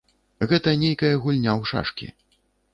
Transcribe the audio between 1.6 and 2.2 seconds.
ў шашкі.